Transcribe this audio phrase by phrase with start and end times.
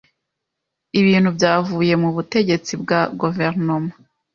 [0.99, 3.91] Ibintu byavuye mu butegetsi bwa guverinoma.